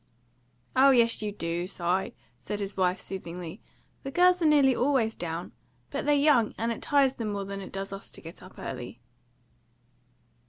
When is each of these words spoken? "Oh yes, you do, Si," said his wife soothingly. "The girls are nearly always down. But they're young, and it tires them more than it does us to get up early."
"Oh 0.75 0.89
yes, 0.89 1.21
you 1.21 1.31
do, 1.31 1.67
Si," 1.67 2.15
said 2.39 2.59
his 2.59 2.75
wife 2.75 2.99
soothingly. 2.99 3.61
"The 4.01 4.09
girls 4.09 4.41
are 4.41 4.47
nearly 4.47 4.75
always 4.75 5.15
down. 5.15 5.51
But 5.91 6.05
they're 6.05 6.15
young, 6.15 6.55
and 6.57 6.71
it 6.71 6.81
tires 6.81 7.13
them 7.13 7.33
more 7.33 7.45
than 7.45 7.61
it 7.61 7.71
does 7.71 7.93
us 7.93 8.09
to 8.13 8.21
get 8.21 8.41
up 8.41 8.57
early." 8.57 8.99